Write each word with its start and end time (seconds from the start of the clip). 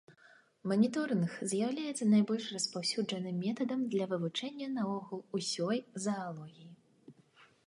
Маніторынг 0.69 1.35
з'яўляецца 1.51 2.07
найбольш 2.13 2.47
распаўсюджаным 2.55 3.35
метадам 3.45 3.85
для 3.97 4.09
вывучэння 4.15 4.67
наогул 4.79 5.21
усёй 5.43 5.77
заалогіі. 6.09 6.69